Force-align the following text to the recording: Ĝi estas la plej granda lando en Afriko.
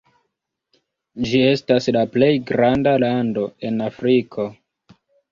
Ĝi 1.31 1.41
estas 1.49 1.87
la 1.97 2.01
plej 2.15 2.29
granda 2.51 2.93
lando 3.03 3.43
en 3.69 3.77
Afriko. 3.89 4.47